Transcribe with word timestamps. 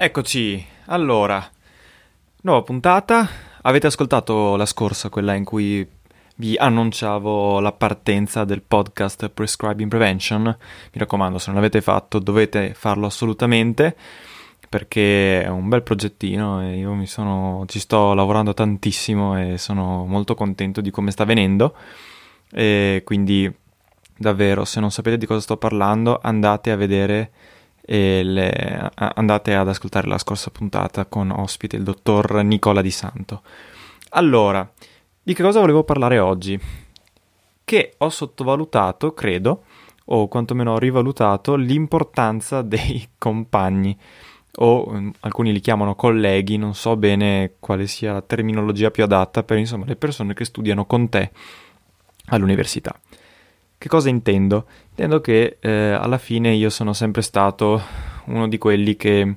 Eccoci, 0.00 0.64
allora, 0.86 1.44
nuova 2.42 2.62
puntata. 2.62 3.28
Avete 3.62 3.88
ascoltato 3.88 4.54
la 4.54 4.64
scorsa, 4.64 5.08
quella 5.08 5.34
in 5.34 5.42
cui 5.42 5.84
vi 6.36 6.54
annunciavo 6.54 7.58
la 7.58 7.72
partenza 7.72 8.44
del 8.44 8.62
podcast 8.62 9.28
Prescribing 9.28 9.90
Prevention. 9.90 10.44
Mi 10.44 11.00
raccomando, 11.00 11.38
se 11.38 11.46
non 11.46 11.56
l'avete 11.56 11.80
fatto 11.80 12.20
dovete 12.20 12.74
farlo 12.74 13.06
assolutamente 13.06 13.96
perché 14.68 15.42
è 15.42 15.48
un 15.48 15.68
bel 15.68 15.82
progettino 15.82 16.62
e 16.62 16.76
io 16.76 17.04
sono, 17.06 17.64
ci 17.66 17.80
sto 17.80 18.14
lavorando 18.14 18.54
tantissimo 18.54 19.36
e 19.36 19.58
sono 19.58 20.04
molto 20.04 20.36
contento 20.36 20.80
di 20.80 20.92
come 20.92 21.10
sta 21.10 21.24
venendo. 21.24 21.74
E 22.52 23.02
quindi 23.04 23.52
davvero, 24.16 24.64
se 24.64 24.78
non 24.78 24.92
sapete 24.92 25.18
di 25.18 25.26
cosa 25.26 25.40
sto 25.40 25.56
parlando, 25.56 26.20
andate 26.22 26.70
a 26.70 26.76
vedere 26.76 27.30
e 27.90 28.22
le, 28.22 28.90
andate 28.96 29.54
ad 29.54 29.66
ascoltare 29.66 30.06
la 30.06 30.18
scorsa 30.18 30.50
puntata 30.50 31.06
con 31.06 31.30
ospite 31.30 31.76
il 31.76 31.84
dottor 31.84 32.42
Nicola 32.44 32.82
Di 32.82 32.90
Santo. 32.90 33.40
Allora, 34.10 34.70
di 35.22 35.32
che 35.32 35.42
cosa 35.42 35.60
volevo 35.60 35.84
parlare 35.84 36.18
oggi? 36.18 36.60
Che 37.64 37.94
ho 37.96 38.10
sottovalutato, 38.10 39.14
credo, 39.14 39.62
o 40.04 40.28
quantomeno 40.28 40.72
ho 40.72 40.78
rivalutato 40.78 41.54
l'importanza 41.54 42.60
dei 42.62 43.08
compagni 43.16 43.98
o 44.56 44.86
um, 44.88 45.10
alcuni 45.20 45.52
li 45.52 45.60
chiamano 45.60 45.94
colleghi, 45.94 46.58
non 46.58 46.74
so 46.74 46.94
bene 46.94 47.54
quale 47.58 47.86
sia 47.86 48.12
la 48.12 48.22
terminologia 48.22 48.90
più 48.90 49.02
adatta 49.02 49.42
per 49.44 49.56
insomma 49.56 49.86
le 49.86 49.96
persone 49.96 50.34
che 50.34 50.44
studiano 50.44 50.84
con 50.84 51.08
te 51.08 51.30
all'università. 52.26 52.94
Che 53.80 53.88
cosa 53.88 54.08
intendo? 54.08 54.66
Intendo 54.90 55.20
che 55.20 55.58
eh, 55.60 55.92
alla 55.92 56.18
fine 56.18 56.52
io 56.52 56.68
sono 56.68 56.92
sempre 56.92 57.22
stato 57.22 57.80
uno 58.24 58.48
di 58.48 58.58
quelli 58.58 58.96
che, 58.96 59.36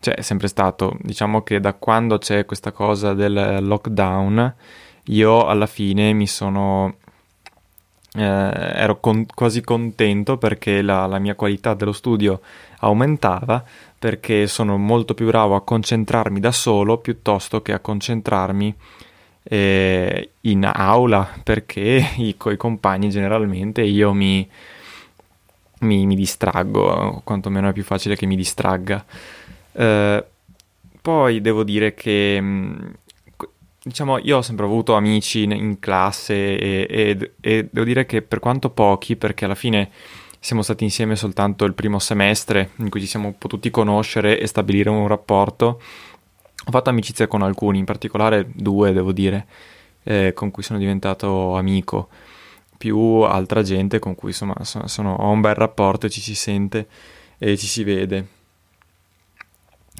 cioè, 0.00 0.16
è 0.16 0.20
sempre 0.20 0.48
stato, 0.48 0.98
diciamo 1.00 1.42
che 1.42 1.60
da 1.60 1.72
quando 1.72 2.18
c'è 2.18 2.44
questa 2.44 2.72
cosa 2.72 3.14
del 3.14 3.60
lockdown, 3.62 4.54
io 5.04 5.46
alla 5.46 5.64
fine 5.64 6.12
mi 6.12 6.26
sono, 6.26 6.96
eh, 8.14 8.22
ero 8.22 9.00
con, 9.00 9.24
quasi 9.34 9.62
contento 9.62 10.36
perché 10.36 10.82
la, 10.82 11.06
la 11.06 11.18
mia 11.18 11.34
qualità 11.34 11.72
dello 11.72 11.92
studio 11.92 12.42
aumentava, 12.80 13.64
perché 13.98 14.46
sono 14.46 14.76
molto 14.76 15.14
più 15.14 15.24
bravo 15.24 15.54
a 15.54 15.62
concentrarmi 15.62 16.38
da 16.38 16.52
solo 16.52 16.98
piuttosto 16.98 17.62
che 17.62 17.72
a 17.72 17.80
concentrarmi 17.80 18.74
eh, 19.44 20.30
in 20.42 20.64
aula 20.64 21.28
perché 21.42 22.12
i, 22.16 22.36
con 22.36 22.52
i 22.52 22.56
compagni 22.56 23.10
generalmente 23.10 23.82
io 23.82 24.12
mi, 24.12 24.48
mi, 25.80 26.06
mi, 26.06 26.16
distraggo, 26.16 27.20
quantomeno 27.24 27.68
è 27.68 27.72
più 27.72 27.84
facile 27.84 28.16
che 28.16 28.26
mi 28.26 28.36
distragga. 28.36 29.04
Eh, 29.72 30.24
poi 31.00 31.40
devo 31.42 31.64
dire 31.64 31.94
che 31.94 32.38
mm, 32.40 32.74
diciamo 33.82 34.18
io 34.18 34.38
ho 34.38 34.42
sempre 34.42 34.64
avuto 34.64 34.94
amici 34.94 35.42
in, 35.42 35.52
in 35.52 35.78
classe 35.78 36.56
e, 36.56 36.86
e, 36.88 37.32
e, 37.40 37.68
devo 37.70 37.84
dire 37.84 38.06
che 38.06 38.22
per 38.22 38.38
quanto 38.38 38.70
pochi, 38.70 39.16
perché 39.16 39.44
alla 39.44 39.54
fine 39.54 39.90
siamo 40.40 40.62
stati 40.62 40.84
insieme 40.84 41.16
soltanto 41.16 41.64
il 41.64 41.74
primo 41.74 41.98
semestre 41.98 42.70
in 42.76 42.88
cui 42.90 43.00
ci 43.00 43.06
siamo 43.06 43.34
potuti 43.36 43.70
conoscere 43.70 44.38
e 44.38 44.46
stabilire 44.46 44.90
un 44.90 45.06
rapporto, 45.06 45.80
ho 46.66 46.70
fatto 46.70 46.90
amicizia 46.90 47.26
con 47.26 47.42
alcuni, 47.42 47.78
in 47.78 47.84
particolare 47.84 48.48
due, 48.52 48.92
devo 48.92 49.12
dire, 49.12 49.46
eh, 50.02 50.32
con 50.34 50.50
cui 50.50 50.62
sono 50.62 50.78
diventato 50.78 51.56
amico, 51.56 52.08
più 52.76 52.98
altra 53.20 53.62
gente 53.62 53.98
con 53.98 54.14
cui 54.14 54.30
insomma 54.30 54.54
sono, 54.62 54.86
sono, 54.86 55.14
ho 55.14 55.30
un 55.30 55.40
bel 55.40 55.54
rapporto 55.54 56.06
e 56.06 56.10
ci 56.10 56.20
si 56.20 56.34
sente 56.34 56.86
e 57.38 57.56
ci 57.56 57.66
si 57.66 57.84
vede. 57.84 58.26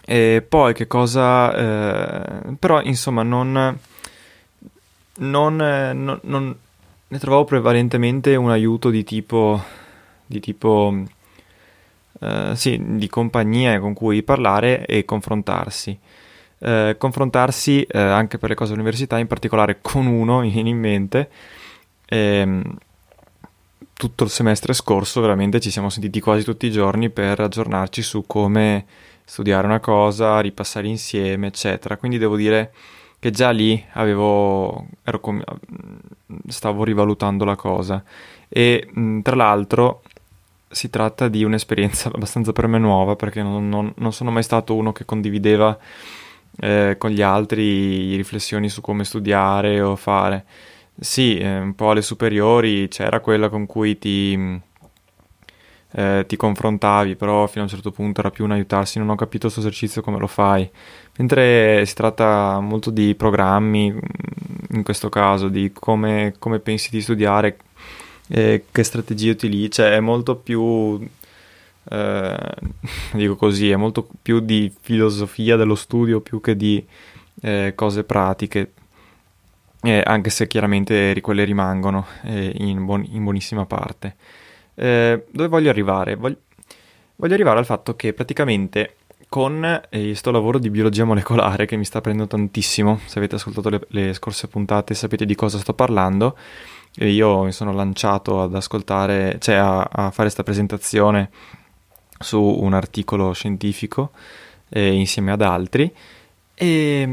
E 0.07 0.45
poi 0.47 0.75
che 0.75 0.87
cosa... 0.87 1.55
Eh, 1.55 2.55
però 2.59 2.81
insomma 2.83 3.23
non... 3.23 3.79
Non, 5.17 5.57
non, 5.57 6.19
non, 6.23 6.57
ne 7.07 7.19
trovavo 7.19 7.45
prevalentemente 7.45 8.37
un 8.37 8.51
aiuto 8.51 8.91
di 8.91 9.05
tipo... 9.05 9.63
Di 10.27 10.41
tipo 10.41 11.05
eh, 12.21 12.53
sì, 12.55 12.81
di 12.83 13.09
compagnia 13.09 13.79
con 13.81 13.93
cui 13.93 14.23
parlare 14.23 14.87
e 14.87 15.05
confrontarsi 15.05 15.99
eh, 16.65 16.97
confrontarsi 16.99 17.83
eh, 17.83 17.99
anche 17.99 18.39
per 18.39 18.49
le 18.49 18.55
cose 18.55 18.71
dell'università, 18.71 19.19
in 19.19 19.27
particolare 19.27 19.79
con 19.83 20.07
uno, 20.07 20.41
viene 20.41 20.71
in 20.71 20.79
mente. 20.79 21.29
Ehm, 22.07 22.77
tutto 23.93 24.25
il 24.25 24.31
semestre 24.31 24.73
scorso 24.73 25.21
veramente 25.21 25.61
ci 25.61 25.71
siamo 25.71 25.89
sentiti 25.89 26.21
quasi 26.21 26.43
tutti 26.43 26.67
i 26.67 26.71
giorni 26.71 27.11
per 27.11 27.39
aggiornarci 27.41 28.03
su 28.03 28.25
come 28.27 28.87
studiare 29.25 29.67
una 29.67 29.81
cosa, 29.81 30.41
ripassare 30.41 30.89
insieme, 30.89 31.49
eccetera. 31.49 31.97
Quindi 31.97 32.19
devo 32.19 32.37
dire 32.37 32.73
che 33.19 33.31
già 33.31 33.51
lì 33.51 33.83
avevo, 33.93 34.87
com- 35.21 35.43
stavo 36.49 36.85
rivalutando 36.85 37.45
la 37.45 37.57
cosa. 37.57 38.03
E 38.49 38.89
mh, 38.91 39.21
tra 39.21 39.37
l'altro 39.37 40.03
si 40.69 40.91
tratta 40.91 41.29
di 41.29 41.45
un'esperienza 41.45 42.09
abbastanza 42.13 42.53
per 42.53 42.67
me 42.67 42.79
nuova 42.79 43.17
perché 43.17 43.43
non, 43.43 43.69
non, 43.69 43.93
non 43.97 44.13
sono 44.13 44.31
mai 44.31 44.43
stato 44.43 44.75
uno 44.75 44.93
che 44.93 45.05
condivideva 45.05 45.79
eh, 46.59 46.97
con 46.99 47.11
gli 47.11 47.23
altri 47.23 48.17
riflessioni 48.17 48.69
su 48.69 48.81
come 48.81 49.05
studiare 49.05 49.81
o 49.81 49.97
fare. 49.97 50.45
Sì, 50.99 51.37
eh, 51.39 51.59
un 51.59 51.75
po' 51.75 51.91
alle 51.91 52.03
superiori 52.03 52.89
c'era 52.89 53.21
quella 53.21 53.49
con 53.49 53.67
cui 53.67 53.99
ti, 53.99 54.61
eh, 55.93 56.25
ti 56.27 56.37
confrontavi, 56.37 57.17
però 57.17 57.47
fino 57.47 57.63
a 57.63 57.65
un 57.65 57.71
certo 57.71 57.91
punto 57.91 58.21
era 58.21 58.31
più 58.31 58.45
un 58.45 58.53
aiutarsi, 58.53 58.99
non 58.99 59.11
ho 59.11 59.17
capito 59.17 59.43
questo 59.43 59.61
esercizio 59.61 60.03
come 60.03 60.19
lo 60.19 60.27
fai. 60.27 60.69
Mentre 61.17 61.85
si 61.87 61.95
tratta 61.95 62.61
molto 62.61 62.91
di 62.91 63.15
programmi, 63.15 63.95
in 64.71 64.83
questo 64.83 65.09
caso, 65.09 65.49
di 65.49 65.73
come, 65.73 66.35
come 66.39 66.59
pensi 66.61 66.91
di 66.91 67.01
studiare, 67.01 67.57
eh, 68.29 68.65
che 68.71 68.83
strategie 68.83 69.31
utilizzi, 69.31 69.83
cioè 69.83 69.93
è 69.93 70.01
molto 70.01 70.37
più 70.37 70.99
eh, 71.91 72.55
dico 73.13 73.37
così, 73.37 73.71
è 73.71 73.77
molto 73.77 74.09
più 74.23 74.41
di 74.41 74.73
filosofia 74.81 75.57
dello 75.57 75.75
studio 75.75 76.21
più 76.21 76.41
che 76.41 76.57
di 76.57 76.85
eh, 77.43 77.73
cose 77.75 78.05
pratiche, 78.05 78.73
eh, 79.83 80.03
anche 80.05 80.31
se 80.31 80.47
chiaramente 80.47 81.21
quelle 81.21 81.45
rimangono 81.45 82.07
eh, 82.23 82.53
in, 82.57 82.85
buon, 82.85 83.07
in, 83.11 83.23
buonissima 83.23 83.67
parte. 83.67 84.17
Eh, 84.75 85.25
dove 85.31 85.49
voglio 85.49 85.71
arrivare? 85.71 86.15
Voglio, 86.17 86.39
voglio 87.17 87.35
arrivare 87.35 87.59
al 87.59 87.67
fatto 87.67 87.95
che 87.97 88.13
praticamente 88.13 88.97
con 89.29 89.81
questo 89.91 90.31
lavoro 90.31 90.59
di 90.59 90.71
biologia 90.71 91.05
molecolare 91.05 91.67
che 91.67 91.77
mi 91.77 91.85
sta 91.85 92.01
prendendo 92.01 92.31
tantissimo. 92.31 93.01
Se 93.05 93.19
avete 93.19 93.35
ascoltato 93.35 93.69
le, 93.69 93.81
le 93.89 94.13
scorse 94.15 94.49
puntate 94.49 94.95
sapete 94.95 95.27
di 95.27 95.35
cosa 95.35 95.59
sto 95.59 95.75
parlando. 95.75 96.37
E 96.97 97.11
io 97.11 97.43
mi 97.43 97.51
sono 97.51 97.73
lanciato 97.73 98.41
ad 98.41 98.55
ascoltare, 98.55 99.39
cioè 99.41 99.57
a, 99.57 99.81
a 99.81 100.11
fare 100.11 100.23
questa 100.23 100.45
presentazione 100.45 101.31
su 102.25 102.41
un 102.41 102.75
articolo 102.75 103.33
scientifico 103.33 104.11
eh, 104.71 104.93
insieme 104.93 105.31
ad 105.31 105.43
altri. 105.43 105.93
E 106.55 107.09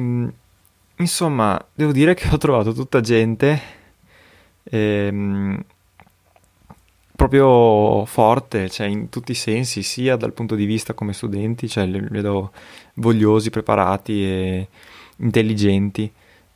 insomma, 0.95 1.63
devo 1.73 1.91
dire 1.91 2.15
che 2.15 2.27
ho 2.33 2.37
trovato 2.37 2.73
tutta 2.73 3.01
gente 3.01 3.61
ehm, 4.63 5.63
proprio 7.15 8.05
forte, 8.05 8.69
cioè 8.69 8.87
in 8.87 9.09
tutti 9.09 9.31
i 9.31 9.35
sensi, 9.35 9.83
sia 9.83 10.15
dal 10.15 10.33
punto 10.33 10.55
di 10.55 10.65
vista 10.65 10.93
come 10.93 11.13
studenti, 11.13 11.67
cioè 11.69 11.85
li 11.85 11.99
vedo 12.09 12.51
vogliosi, 12.95 13.49
preparati 13.51 14.23
e 14.23 14.67
intelligenti. 15.17 16.11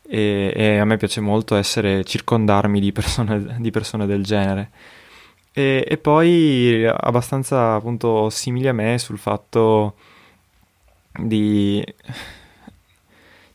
E, 0.08 0.54
e 0.56 0.78
a 0.78 0.86
me 0.86 0.98
piace 0.98 1.20
molto 1.20 1.56
essere 1.56 2.04
circondarmi 2.04 2.80
di 2.80 2.92
persone, 2.92 3.58
di 3.60 3.72
persone 3.72 4.06
del 4.06 4.24
genere. 4.24 4.70
E, 5.58 5.86
e, 5.88 5.98
poi 5.98 6.86
abbastanza 6.86 7.76
appunto 7.76 8.30
simili 8.30 8.68
a 8.68 8.74
me 8.74 8.98
sul 8.98 9.18
fatto 9.18 9.96
di 11.18 11.82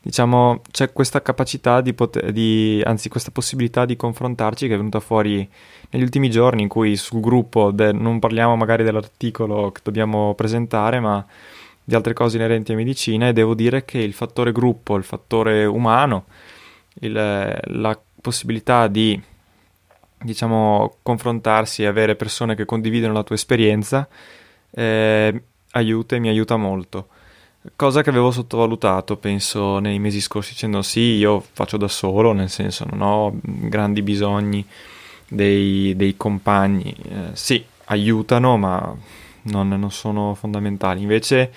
diciamo, 0.00 0.62
c'è 0.70 0.92
questa 0.92 1.20
capacità 1.20 1.82
di 1.82 1.92
poter, 1.92 2.32
di, 2.32 2.80
anzi 2.86 3.10
questa 3.10 3.30
possibilità 3.30 3.84
di 3.84 3.96
confrontarci 3.96 4.66
che 4.66 4.74
è 4.74 4.76
venuta 4.78 5.00
fuori 5.00 5.46
negli 5.90 6.02
ultimi 6.02 6.30
giorni 6.30 6.62
in 6.62 6.68
cui 6.68 6.96
sul 6.96 7.20
gruppo 7.20 7.70
de, 7.70 7.92
non 7.92 8.18
parliamo 8.18 8.56
magari 8.56 8.82
dell'articolo 8.82 9.70
che 9.70 9.82
dobbiamo 9.84 10.34
presentare, 10.34 11.00
ma 11.00 11.24
di 11.84 11.94
altre 11.94 12.14
cose 12.14 12.36
inerenti 12.38 12.72
a 12.72 12.76
medicina 12.76 13.28
e 13.28 13.34
devo 13.34 13.54
dire 13.54 13.84
che 13.84 13.98
il 13.98 14.14
fattore 14.14 14.52
gruppo, 14.52 14.96
il 14.96 15.04
fattore 15.04 15.66
umano, 15.66 16.24
il, 17.00 17.12
la 17.12 18.00
possibilità 18.22 18.86
di 18.86 19.20
diciamo 20.22 20.96
confrontarsi 21.02 21.82
e 21.82 21.86
avere 21.86 22.16
persone 22.16 22.54
che 22.54 22.64
condividono 22.64 23.12
la 23.12 23.22
tua 23.22 23.34
esperienza 23.34 24.08
eh, 24.70 25.42
aiuta 25.72 26.16
e 26.16 26.18
mi 26.18 26.28
aiuta 26.28 26.56
molto. 26.56 27.08
Cosa 27.76 28.02
che 28.02 28.08
avevo 28.08 28.30
sottovalutato, 28.30 29.16
penso, 29.16 29.80
nei 29.80 29.98
mesi 29.98 30.20
scorsi, 30.20 30.52
dicendo 30.52 30.80
sì, 30.80 31.16
io 31.16 31.44
faccio 31.52 31.76
da 31.76 31.88
solo, 31.88 32.32
nel 32.32 32.48
senso 32.48 32.86
non 32.90 33.02
ho 33.02 33.32
grandi 33.42 34.00
bisogni 34.02 34.64
dei, 35.28 35.94
dei 35.94 36.16
compagni. 36.16 36.94
Eh, 37.02 37.30
sì, 37.34 37.62
aiutano, 37.86 38.56
ma 38.56 38.96
non, 39.42 39.68
non, 39.68 39.90
sono 39.90 40.34
fondamentali. 40.34 41.02
Invece 41.02 41.52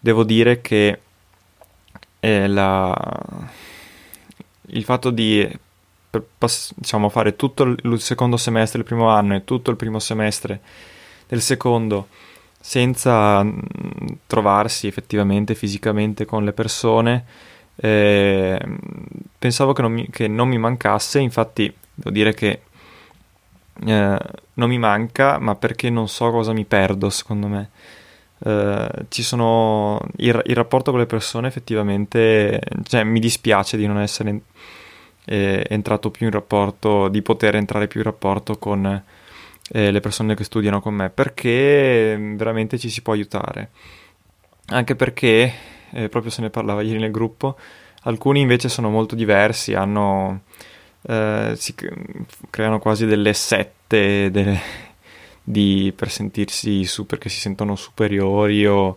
devo 0.00 0.24
dire 0.24 0.60
che 0.60 0.98
eh, 2.18 2.48
la, 2.48 2.92
il 4.68 4.84
fatto 4.84 5.10
di 5.10 5.48
diciamo, 6.74 7.08
fare 7.08 7.36
tutto 7.36 7.64
il 7.64 8.00
secondo 8.00 8.36
semestre 8.36 8.78
del 8.78 8.86
primo 8.86 9.08
anno 9.08 9.34
e 9.34 9.44
tutto 9.44 9.70
il 9.70 9.76
primo 9.76 9.98
semestre 9.98 10.60
del 11.26 11.40
secondo 11.40 12.08
senza 12.66 13.44
mm, 13.44 13.58
trovarsi 14.26 14.88
effettivamente 14.88 15.54
fisicamente 15.54 16.24
con 16.24 16.44
le 16.44 16.52
persone. 16.52 17.24
Eh, 17.76 18.58
pensavo 19.38 19.72
che 19.72 19.82
non, 19.82 19.92
mi, 19.92 20.08
che 20.10 20.26
non, 20.26 20.48
mi, 20.48 20.58
mancasse, 20.58 21.20
infatti 21.20 21.72
devo 21.94 22.10
dire 22.10 22.34
che 22.34 22.62
eh, 23.84 24.18
non 24.54 24.68
mi 24.68 24.78
manca, 24.78 25.38
ma 25.38 25.54
perché 25.54 25.90
non 25.90 26.08
so 26.08 26.30
cosa 26.32 26.52
mi 26.52 26.64
perdo, 26.64 27.08
secondo 27.10 27.46
me. 27.46 27.70
Eh, 28.38 29.06
sono 29.08 30.00
il, 30.16 30.42
il, 30.44 30.54
rapporto 30.56 30.90
con 30.90 30.98
le 31.00 31.06
persone 31.06 31.46
effettivamente, 31.46 32.60
cioè, 32.82 33.04
mi 33.04 33.20
dispiace 33.20 33.76
di 33.76 33.86
non 33.86 34.00
essere 34.00 34.40
eh, 35.26 35.66
entrato 35.68 36.10
più 36.10 36.26
in 36.26 36.32
rapporto, 36.32 37.08
di 37.08 37.20
poter 37.20 37.56
entrare 37.56 37.88
più 37.88 38.00
in 38.00 38.06
rapporto 38.06 38.56
con 38.56 39.02
eh, 39.72 39.90
le 39.90 40.00
persone 40.00 40.34
che 40.34 40.44
studiano 40.44 40.80
con 40.80 40.94
me, 40.94 41.10
perché 41.10 42.16
mm, 42.16 42.36
veramente 42.36 42.78
ci 42.78 42.88
si 42.88 43.02
può 43.02 43.12
aiutare. 43.12 43.70
Anche 44.68 44.94
perché, 44.96 45.52
eh, 45.90 46.08
proprio 46.08 46.30
se 46.30 46.40
ne 46.42 46.50
parlava 46.50 46.82
ieri 46.82 46.98
nel 46.98 47.10
gruppo, 47.10 47.56
alcuni 48.02 48.40
invece 48.40 48.68
sono 48.68 48.88
molto 48.88 49.14
diversi, 49.14 49.74
hanno, 49.74 50.42
eh, 51.02 51.52
si 51.56 51.74
creano 52.50 52.78
quasi 52.78 53.06
delle 53.06 53.32
sette 53.34 54.30
delle, 54.30 54.60
di, 55.42 55.92
per 55.94 56.10
sentirsi 56.10 56.84
su, 56.84 57.06
perché 57.06 57.28
si 57.28 57.40
sentono 57.40 57.76
superiori 57.76 58.66
o, 58.66 58.96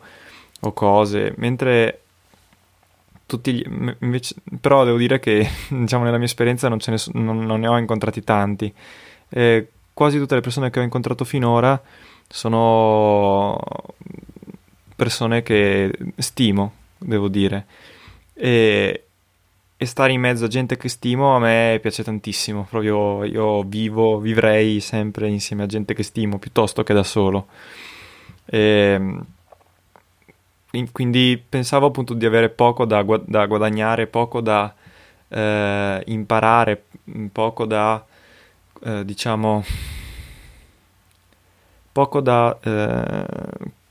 o 0.62 0.74
cose, 0.74 1.34
mentre 1.38 2.02
tutti 3.30 3.54
gli, 3.54 3.64
invece, 4.00 4.36
però 4.60 4.84
devo 4.84 4.98
dire 4.98 5.20
che 5.20 5.48
diciamo 5.70 6.04
nella 6.04 6.18
mia 6.18 6.26
esperienza 6.26 6.68
non, 6.68 6.80
ne, 6.84 6.98
non, 7.14 7.46
non 7.46 7.60
ne 7.60 7.68
ho 7.68 7.78
incontrati 7.78 8.24
tanti. 8.24 8.74
Eh, 9.30 9.68
quasi 9.94 10.18
tutte 10.18 10.34
le 10.34 10.42
persone 10.42 10.72
che 10.72 10.80
ho 10.80 10.84
incontrato 10.84 11.24
finora 11.24 11.80
sono 12.28 13.60
persone 14.96 15.44
che 15.44 15.92
stimo, 16.18 16.74
devo 16.98 17.28
dire. 17.28 17.66
E, 18.34 19.04
e, 19.78 19.86
stare 19.86 20.12
in 20.12 20.22
mezzo 20.22 20.46
a 20.46 20.48
gente 20.48 20.76
che 20.76 20.90
stimo 20.90 21.36
a 21.36 21.40
me 21.40 21.78
piace 21.82 22.04
tantissimo. 22.04 22.66
Proprio 22.68 23.24
io 23.26 23.62
vivo, 23.64 24.18
vivrei 24.20 24.80
sempre 24.80 25.28
insieme 25.30 25.64
a 25.64 25.68
gente 25.68 25.94
che 25.94 26.04
stimo 26.04 26.40
piuttosto 26.40 26.82
che 26.82 26.94
da 26.94 27.04
solo. 27.04 27.48
E, 28.46 29.22
quindi 30.92 31.44
pensavo 31.50 31.88
appunto 31.88 32.14
di 32.14 32.26
avere 32.26 32.50
poco 32.50 32.86
da, 32.86 33.04
da 33.26 33.46
guadagnare, 33.48 34.08
poco 34.08 34.40
da 34.42 34.74
eh, 35.28 36.04
imparare, 36.06 36.84
poco 37.32 37.66
da 37.66 38.06
eh, 38.84 39.06
diciamo, 39.06 39.64
poco 41.92 42.22
da, 42.22 42.58
eh, 42.62 43.26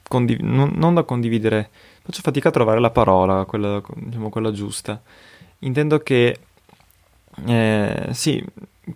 condiv- 0.09 0.41
non, 0.41 0.73
non, 0.75 0.95
da 0.95 1.03
condividere, 1.03 1.71
faccio 2.03 2.23
fatica 2.23 2.49
a 2.49 2.53
trovare 2.53 2.81
la 2.81 2.91
parola, 2.91 3.45
quella, 3.45 3.83
diciamo, 3.95 4.31
quella 4.31 4.53
giusta. 4.53 5.01
Intendo 5.61 5.99
che, 5.99 6.39
eh, 7.47 8.09
sì, 8.13 8.45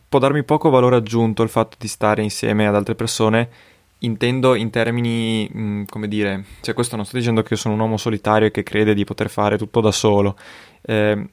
può 0.08 0.18
darmi 0.18 0.42
poco 0.44 0.70
valore 0.70 0.96
aggiunto 0.96 1.42
il 1.42 1.48
fatto 1.48 1.76
di 1.78 1.88
stare 1.88 2.22
insieme 2.22 2.66
ad 2.66 2.74
altre 2.74 2.94
persone, 2.94 3.50
intendo 4.02 4.54
in 4.54 4.70
termini, 4.70 5.48
mh, 5.52 5.60
mm, 5.60 5.82
come 5.88 6.08
dire, 6.08 6.44
cioè 6.60 6.74
questo 6.74 6.96
non 6.96 7.04
sto 7.04 7.16
dicendo 7.16 7.42
che 7.42 7.54
io 7.54 7.58
sono 7.58 7.74
un 7.74 7.80
uomo 7.80 7.96
solitario 7.96 8.50
che 8.50 8.62
crede 8.62 8.94
di 8.94 9.04
poter 9.04 9.28
fare 9.30 9.58
tutto 9.58 9.80
da 9.80 9.90
solo. 9.90 10.36
Eh, 10.82 11.26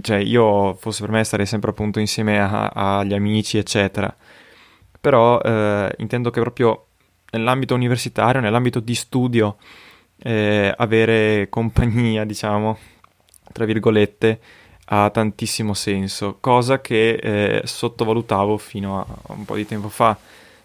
cioè 0.00 0.18
io 0.18 0.74
fosse 0.74 1.02
per 1.02 1.10
me 1.10 1.24
starei 1.24 1.46
sempre 1.46 1.70
appunto 1.70 1.98
insieme 1.98 2.40
agli 2.40 3.12
amici 3.12 3.58
eccetera 3.58 4.14
però 5.00 5.40
eh, 5.40 5.92
intendo 5.98 6.30
che 6.30 6.40
proprio 6.40 6.86
nell'ambito 7.32 7.74
universitario 7.74 8.40
nell'ambito 8.40 8.78
di 8.80 8.94
studio 8.94 9.56
eh, 10.18 10.72
avere 10.76 11.48
compagnia 11.48 12.22
diciamo 12.24 12.78
tra 13.52 13.64
virgolette 13.64 14.40
ha 14.86 15.10
tantissimo 15.10 15.74
senso 15.74 16.38
cosa 16.40 16.80
che 16.80 17.14
eh, 17.14 17.62
sottovalutavo 17.64 18.56
fino 18.58 19.00
a 19.00 19.06
un 19.34 19.44
po' 19.44 19.56
di 19.56 19.66
tempo 19.66 19.88
fa 19.88 20.16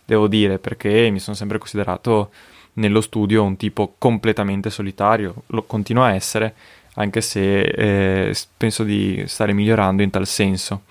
devo 0.08 0.28
dire 0.28 0.58
perché 0.58 1.10
mi 1.12 1.20
sono 1.20 1.36
sempre 1.36 1.58
considerato 1.58 2.32
nello 2.74 3.02
studio 3.02 3.44
un 3.44 3.58
tipo 3.58 3.96
completamente 3.98 4.70
solitario 4.70 5.44
lo 5.48 5.64
continuo 5.64 6.04
a 6.04 6.14
essere 6.14 6.54
anche 6.94 7.22
se 7.22 7.62
eh, 7.62 8.36
penso 8.56 8.84
di 8.84 9.24
stare 9.28 9.54
migliorando 9.54 10.02
in 10.02 10.10
tal 10.10 10.26
senso. 10.26 10.84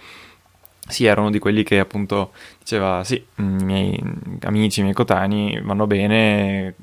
Sì, 0.86 1.04
ero 1.04 1.22
uno 1.22 1.30
di 1.30 1.40
quelli 1.40 1.64
che 1.64 1.80
appunto 1.80 2.30
diceva 2.60 3.02
sì, 3.02 3.24
mm, 3.40 3.58
i 3.58 3.64
miei 3.64 4.02
amici, 4.42 4.80
i 4.80 4.82
miei 4.84 4.94
coetanei 4.94 5.60
vanno 5.62 5.86
bene 5.88 6.74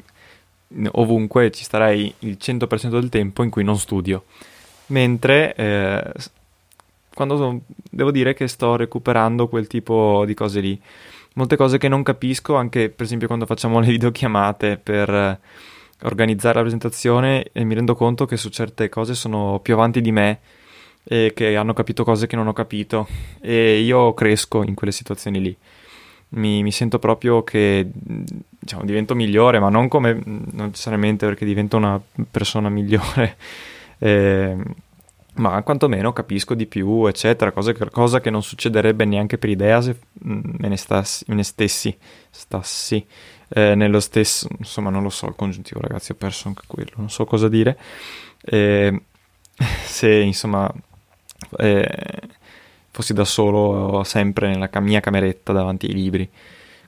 ovunque, 0.92 1.52
ci 1.52 1.64
starei 1.64 2.14
il 2.20 2.38
100% 2.40 2.90
del 2.90 3.10
tempo 3.10 3.44
in 3.44 3.50
cui 3.50 3.64
non 3.64 3.78
studio. 3.78 4.26
Mentre 4.88 5.56
eh, 5.56 6.12
quando 7.14 7.38
sono, 7.38 7.62
devo 7.90 8.12
dire 8.12 8.34
che 8.34 8.48
sto 8.48 8.76
recuperando 8.76 9.48
quel 9.48 9.68
tipo 9.68 10.24
di 10.26 10.34
cose 10.34 10.60
lì. 10.60 10.82
Molte 11.34 11.56
cose 11.56 11.78
che 11.78 11.88
non 11.88 12.04
capisco, 12.04 12.56
anche 12.56 12.90
per 12.90 13.06
esempio 13.06 13.28
quando 13.28 13.46
facciamo 13.46 13.80
le 13.82 13.88
videochiamate 13.88 14.78
per 14.78 15.40
organizzare 16.04 16.56
la 16.56 16.62
presentazione 16.62 17.50
e 17.52 17.64
mi 17.64 17.74
rendo 17.74 17.96
conto 17.96 18.26
che 18.26 18.38
su 18.38 18.50
certe 18.50 18.90
cose 18.90 19.16
sono 19.16 19.60
più 19.62 19.74
avanti 19.74 20.02
di 20.02 20.12
me 20.12 20.40
e 21.04 21.32
che 21.36 21.56
hanno 21.56 21.74
capito 21.74 22.04
cose 22.04 22.28
che 22.28 22.36
non 22.36 22.48
ho 22.48 22.54
capito 22.54 23.08
e 23.42 23.80
io 23.80 24.14
cresco 24.14 24.64
in 24.64 24.74
quelle 24.74 24.94
situazioni 24.94 25.42
lì. 25.42 25.58
Mi, 26.30 26.64
mi 26.64 26.72
sento 26.72 26.98
proprio 26.98 27.44
che 27.44 27.88
diciamo, 27.94 28.86
divento 28.86 29.14
migliore, 29.14 29.60
ma 29.60 29.70
non 29.70 29.88
come 29.88 30.20
non 30.24 30.68
necessariamente 30.68 31.28
perché 31.28 31.46
divento 31.46 31.78
una 31.78 32.02
persona 32.32 32.70
migliore, 32.70 33.38
eh, 34.00 34.58
ma 35.36 35.62
quantomeno 35.64 36.14
capisco 36.14 36.54
di 36.54 36.68
più, 36.68 37.06
eccetera, 37.08 37.52
cosa 37.52 37.72
che, 37.72 37.90
cosa 37.90 38.20
che 38.20 38.30
non 38.30 38.44
succederebbe 38.44 39.06
neanche 39.06 39.38
per 39.38 39.50
idea 39.50 39.82
se 39.82 39.98
me 40.22 40.68
ne, 40.68 40.78
stassi, 40.78 41.26
me 41.28 41.36
ne 41.36 41.44
stessi, 41.44 41.96
stassi 42.30 43.06
eh, 43.50 43.76
nello 43.76 44.00
stesso, 44.00 44.48
insomma 44.60 44.90
non 44.90 45.02
lo 45.02 45.10
so 45.10 45.28
il 45.28 45.36
congiuntivo 45.36 45.80
ragazzi, 45.82 46.12
ho 46.12 46.16
perso 46.16 46.48
anche 46.48 46.64
quello, 46.68 46.92
non 46.96 47.10
so 47.10 47.26
cosa 47.26 47.48
dire, 47.50 47.78
eh, 48.42 49.02
se 49.86 50.12
insomma 50.14 50.72
eh, 51.58 52.22
fossi 52.92 53.14
da 53.14 53.26
solo 53.26 54.04
sempre 54.04 54.50
nella 54.50 54.70
mia 54.80 55.00
cameretta 55.00 55.52
davanti 55.52 55.88
ai 55.88 55.94
libri. 55.94 56.30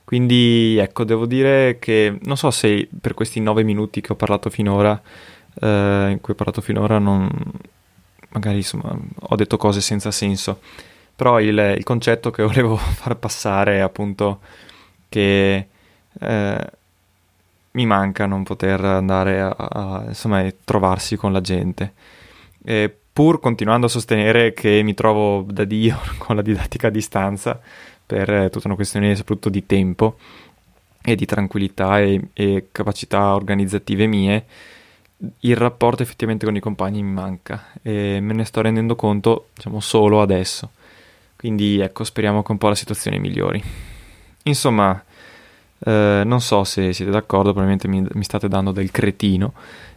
Quindi 0.04 0.76
ecco, 0.78 1.02
devo 1.02 1.26
dire 1.26 1.78
che 1.80 2.16
non 2.22 2.36
so 2.36 2.52
se 2.52 2.88
per 3.00 3.14
questi 3.14 3.40
nove 3.40 3.64
minuti 3.64 4.00
che 4.00 4.12
ho 4.12 4.14
parlato 4.16 4.50
finora, 4.50 5.00
eh, 5.60 6.08
in 6.10 6.18
cui 6.20 6.32
ho 6.32 6.36
parlato 6.36 6.60
finora, 6.60 6.98
non, 7.00 7.28
magari 8.30 8.56
insomma, 8.56 8.96
ho 9.20 9.36
detto 9.36 9.56
cose 9.56 9.80
senza 9.80 10.10
senso, 10.10 10.60
però 11.14 11.40
il, 11.40 11.74
il 11.76 11.84
concetto 11.84 12.30
che 12.30 12.42
volevo 12.44 12.76
far 12.76 13.16
passare 13.16 13.76
è 13.76 13.80
appunto 13.80 14.40
che 15.08 15.66
eh, 16.20 16.70
mi 17.72 17.86
manca 17.86 18.26
non 18.26 18.42
poter 18.42 18.84
andare 18.84 19.40
a, 19.40 19.50
a 19.50 20.04
insomma, 20.06 20.44
trovarsi 20.64 21.16
con 21.16 21.32
la 21.32 21.40
gente. 21.40 21.92
E 22.64 22.94
pur 23.12 23.40
continuando 23.40 23.86
a 23.86 23.88
sostenere 23.88 24.52
che 24.52 24.82
mi 24.82 24.94
trovo 24.94 25.42
da 25.48 25.64
Dio 25.64 25.98
con 26.18 26.36
la 26.36 26.42
didattica 26.42 26.88
a 26.88 26.90
distanza 26.90 27.58
per 28.04 28.50
tutta 28.50 28.68
una 28.68 28.76
questione 28.76 29.14
soprattutto 29.16 29.48
di 29.48 29.66
tempo 29.66 30.16
e 31.02 31.14
di 31.14 31.24
tranquillità 31.24 32.00
e, 32.00 32.28
e 32.32 32.68
capacità 32.72 33.34
organizzative 33.34 34.06
mie, 34.06 34.44
il 35.40 35.56
rapporto 35.56 36.02
effettivamente 36.02 36.44
con 36.44 36.56
i 36.56 36.60
compagni 36.60 37.02
mi 37.02 37.12
manca 37.12 37.68
e 37.82 38.18
me 38.20 38.34
ne 38.34 38.44
sto 38.44 38.60
rendendo 38.60 38.96
conto, 38.96 39.48
diciamo, 39.54 39.80
solo 39.80 40.20
adesso. 40.20 40.70
Quindi 41.36 41.78
ecco, 41.80 42.04
speriamo 42.04 42.42
che 42.42 42.52
un 42.52 42.58
po' 42.58 42.68
la 42.68 42.74
situazione 42.74 43.18
migliori. 43.18 43.62
Insomma, 44.44 45.02
eh, 45.78 46.22
non 46.24 46.40
so 46.40 46.64
se 46.64 46.92
siete 46.92 47.10
d'accordo, 47.10 47.52
probabilmente 47.52 47.88
mi, 47.88 48.06
mi 48.12 48.24
state 48.24 48.48
dando 48.48 48.72
del 48.72 48.90
cretino 48.90 49.54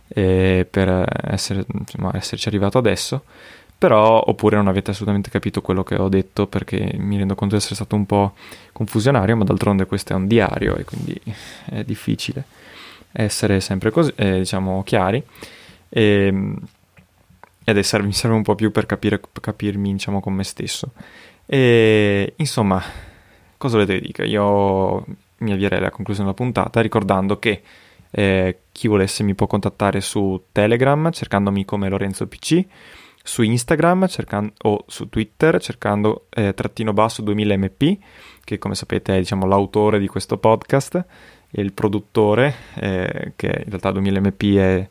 eh, 0.07 0.65
per 0.69 1.05
essere, 1.31 1.65
insomma, 1.67 2.11
esserci 2.15 2.47
arrivato 2.47 2.77
adesso, 2.77 3.23
però 3.77 4.23
oppure 4.25 4.55
non 4.55 4.67
avete 4.67 4.91
assolutamente 4.91 5.29
capito 5.29 5.61
quello 5.61 5.83
che 5.83 5.95
ho 5.95 6.09
detto 6.09 6.47
perché 6.47 6.93
mi 6.97 7.17
rendo 7.17 7.35
conto 7.35 7.55
di 7.55 7.61
essere 7.61 7.75
stato 7.75 7.95
un 7.95 8.05
po' 8.05 8.33
confusionario, 8.71 9.35
ma 9.35 9.43
d'altronde 9.43 9.85
questo 9.85 10.13
è 10.13 10.15
un 10.15 10.27
diario 10.27 10.75
e 10.75 10.83
quindi 10.83 11.19
è 11.65 11.83
difficile 11.83 12.43
essere 13.11 13.59
sempre 13.59 13.91
così, 13.91 14.11
eh, 14.15 14.39
diciamo, 14.39 14.83
chiari. 14.83 15.23
E, 15.89 16.01
ehm, 16.01 16.57
ed 17.63 17.77
è, 17.77 17.81
serve, 17.83 18.07
mi 18.07 18.13
serve 18.13 18.35
un 18.35 18.43
po' 18.43 18.55
più 18.55 18.71
per, 18.71 18.85
capire, 18.85 19.21
capirmi, 19.41 19.91
diciamo, 19.91 20.19
con 20.19 20.33
me 20.33 20.43
stesso. 20.43 20.91
E 21.45 22.33
insomma, 22.37 22.81
cosa 23.57 23.77
volete 23.77 23.99
che 23.99 24.05
dica? 24.05 24.23
Io 24.23 25.05
mi 25.37 25.51
avvierei 25.51 25.79
alla 25.79 25.91
conclusione 25.91 26.29
della 26.29 26.43
puntata 26.43 26.81
ricordando 26.81 27.39
che 27.39 27.61
eh, 28.11 28.59
chi 28.71 28.87
volesse 28.87 29.23
mi 29.23 29.35
può 29.35 29.47
contattare 29.47 30.01
su 30.01 30.45
Telegram 30.51 31.11
cercandomi 31.11 31.65
come 31.65 31.89
Lorenzo 31.89 32.27
PC, 32.27 32.65
su 33.23 33.43
Instagram 33.43 34.07
cercando, 34.07 34.53
o 34.63 34.83
su 34.87 35.09
Twitter 35.09 35.61
cercando 35.61 36.25
eh, 36.29 36.53
trattino 36.53 36.93
basso 36.93 37.21
2000mp, 37.23 37.97
che 38.43 38.57
come 38.57 38.75
sapete 38.75 39.15
è 39.15 39.19
diciamo, 39.19 39.45
l'autore 39.45 39.99
di 39.99 40.07
questo 40.07 40.37
podcast 40.37 41.05
il 41.51 41.73
produttore, 41.73 42.53
eh, 42.75 43.33
che 43.35 43.47
in 43.47 43.69
realtà 43.69 43.91
2000mp 43.91 44.57
è, 44.57 44.89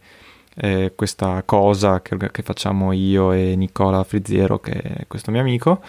è 0.55 0.93
questa 0.95 1.43
cosa 1.45 2.03
che, 2.03 2.17
che, 2.31 2.43
facciamo 2.43 2.93
io 2.93 3.33
e 3.33 3.57
Nicola 3.57 4.05
Frizziero, 4.05 4.59
che 4.59 4.73
è 4.73 5.07
questo 5.07 5.31
mio 5.31 5.41
amico 5.41 5.81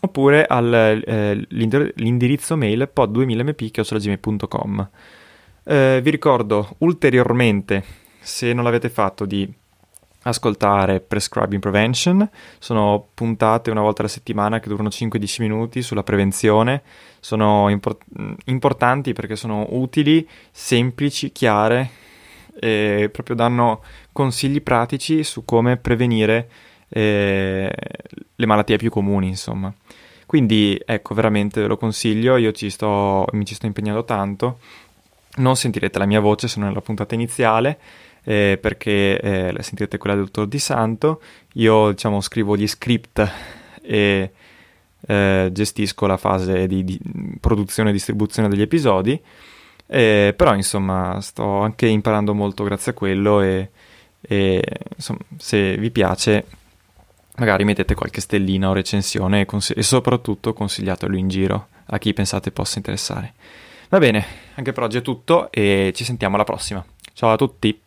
oppure 0.00 0.46
all'indirizzo 0.46 2.54
eh, 2.54 2.56
mail 2.56 2.90
pod2000mp.gmail.com. 2.94 4.88
Eh, 5.64 6.00
vi 6.02 6.10
ricordo 6.10 6.76
ulteriormente, 6.78 7.82
se 8.20 8.52
non 8.52 8.62
l'avete 8.64 8.88
fatto, 8.88 9.26
di 9.26 9.52
ascoltare 10.22 11.00
Prescribing 11.00 11.60
Prevention. 11.60 12.28
Sono 12.58 13.08
puntate 13.14 13.70
una 13.70 13.80
volta 13.80 14.02
alla 14.02 14.10
settimana 14.10 14.60
che 14.60 14.68
durano 14.68 14.88
5-10 14.88 15.42
minuti 15.42 15.82
sulla 15.82 16.02
prevenzione. 16.02 16.82
Sono 17.20 17.68
import- 17.68 18.04
importanti 18.46 19.12
perché 19.12 19.36
sono 19.36 19.66
utili, 19.70 20.26
semplici, 20.50 21.32
chiare 21.32 21.90
e 22.60 23.08
proprio 23.12 23.36
danno 23.36 23.82
consigli 24.12 24.60
pratici 24.62 25.22
su 25.22 25.44
come 25.44 25.76
prevenire 25.76 26.48
eh, 26.88 27.72
le 28.34 28.46
malattie 28.46 28.76
più 28.76 28.90
comuni, 28.90 29.28
insomma. 29.28 29.72
Quindi 30.26 30.80
ecco, 30.84 31.14
veramente 31.14 31.62
ve 31.62 31.68
lo 31.68 31.76
consiglio, 31.78 32.36
io 32.36 32.52
ci 32.52 32.68
sto, 32.68 33.24
mi 33.32 33.46
ci 33.46 33.54
sto 33.54 33.66
impegnando 33.66 34.04
tanto. 34.04 34.58
Non 35.36 35.56
sentirete 35.56 35.98
la 35.98 36.06
mia 36.06 36.20
voce 36.20 36.48
se 36.48 36.58
non 36.58 36.68
nella 36.68 36.80
puntata 36.80 37.14
iniziale, 37.14 37.78
eh, 38.28 38.58
perché 38.60 39.18
eh, 39.18 39.62
sentirete 39.62 39.96
quella 39.96 40.14
del 40.14 40.26
dottor 40.26 40.48
Di 40.48 40.58
Santo. 40.58 41.22
Io 41.54 41.92
diciamo 41.92 42.20
scrivo 42.20 42.58
gli 42.58 42.66
script 42.66 43.26
e 43.80 44.32
eh, 45.06 45.48
gestisco 45.50 46.06
la 46.06 46.18
fase 46.18 46.66
di, 46.66 46.84
di, 46.84 47.00
produzione 47.40 47.88
e 47.88 47.92
distribuzione 47.94 48.50
degli 48.50 48.60
episodi. 48.60 49.18
Eh, 49.86 50.34
però 50.36 50.54
insomma 50.54 51.18
sto 51.22 51.60
anche 51.60 51.86
imparando 51.86 52.34
molto 52.34 52.64
grazie 52.64 52.92
a 52.92 52.94
quello 52.94 53.40
e, 53.40 53.70
e 54.20 54.62
insomma, 54.94 55.20
se 55.38 55.78
vi 55.78 55.90
piace 55.90 56.44
magari 57.36 57.64
mettete 57.64 57.94
qualche 57.94 58.20
stellina 58.20 58.68
o 58.68 58.74
recensione 58.74 59.40
e, 59.40 59.46
cons- 59.46 59.72
e 59.74 59.82
soprattutto 59.82 60.52
consigliatelo 60.52 61.16
in 61.16 61.28
giro 61.28 61.68
a 61.86 61.96
chi 61.96 62.12
pensate 62.12 62.50
possa 62.50 62.76
interessare. 62.76 63.32
Va 63.88 63.98
bene, 63.98 64.22
anche 64.56 64.72
per 64.72 64.82
oggi 64.82 64.98
è 64.98 65.02
tutto 65.02 65.50
e 65.50 65.92
ci 65.94 66.04
sentiamo 66.04 66.34
alla 66.34 66.44
prossima. 66.44 66.84
Ciao 67.14 67.32
a 67.32 67.36
tutti! 67.36 67.86